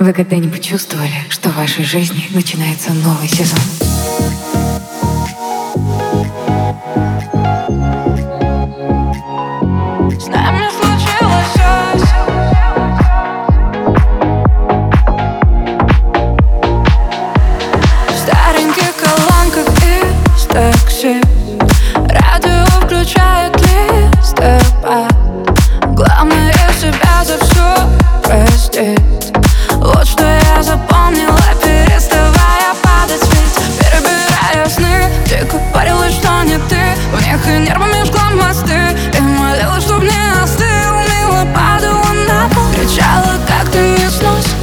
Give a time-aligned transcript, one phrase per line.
[0.00, 3.58] Вы когда-нибудь чувствовали, что в вашей жизни начинается новый сезон?
[10.18, 11.54] С нами случилось
[11.92, 12.16] осень
[18.08, 18.18] В
[19.78, 20.89] и стекс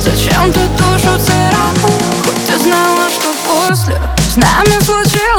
[0.08, 1.92] Зачем ты душу царапал?
[2.24, 5.37] Хоть ты знала, что после С нами случилось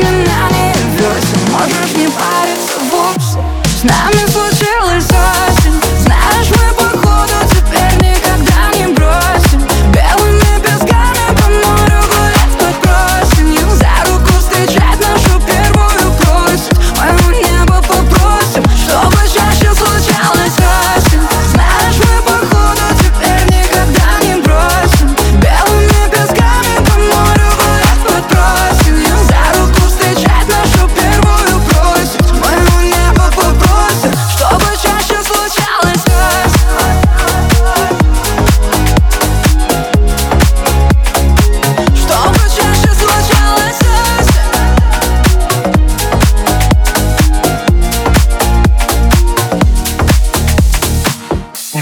[0.00, 0.41] down and out.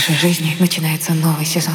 [0.01, 1.75] нашей жизни начинается новый сезон.